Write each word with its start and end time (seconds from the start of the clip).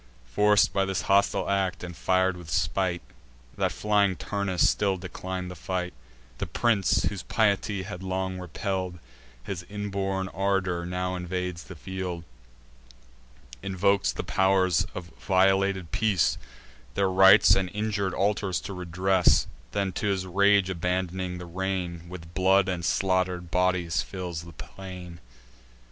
Forced 0.25 0.73
by 0.73 0.83
this 0.83 1.03
hostile 1.03 1.47
act, 1.47 1.83
and 1.83 1.95
fir'd 1.95 2.35
with 2.35 2.49
spite, 2.49 3.03
That 3.55 3.71
flying 3.71 4.15
Turnus 4.15 4.67
still 4.67 4.97
declin'd 4.97 5.51
the 5.51 5.55
fight, 5.55 5.93
The 6.39 6.47
Prince, 6.47 7.03
whose 7.03 7.21
piety 7.21 7.83
had 7.83 8.01
long 8.01 8.39
repell'd 8.39 8.97
His 9.43 9.63
inborn 9.69 10.27
ardour, 10.29 10.87
now 10.87 11.15
invades 11.15 11.65
the 11.65 11.75
field; 11.75 12.23
Invokes 13.61 14.11
the 14.11 14.23
pow'rs 14.23 14.87
of 14.95 15.11
violated 15.19 15.91
peace, 15.91 16.39
Their 16.95 17.11
rites 17.11 17.53
and 17.53 17.69
injur'd 17.69 18.15
altars 18.15 18.59
to 18.61 18.73
redress; 18.73 19.45
Then, 19.71 19.91
to 19.91 20.07
his 20.07 20.25
rage 20.25 20.71
abandoning 20.71 21.37
the 21.37 21.45
rein, 21.45 22.09
With 22.09 22.33
blood 22.33 22.67
and 22.67 22.83
slaughter'd 22.83 23.51
bodies 23.51 24.01
fills 24.01 24.41
the 24.45 24.53
plain. 24.53 25.19